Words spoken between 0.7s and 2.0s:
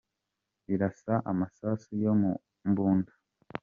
Irasa amasasu